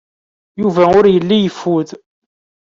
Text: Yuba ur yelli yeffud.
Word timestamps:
Yuba 0.61 0.83
ur 0.97 1.05
yelli 1.09 1.37
yeffud. 1.39 1.89